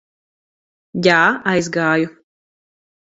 [1.07, 1.17] Jā,
[1.51, 2.09] aizgāju.